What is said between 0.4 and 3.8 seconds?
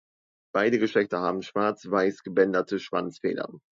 Beide Geschlechter haben schwarz-weiß gebänderte Schwanzfedern.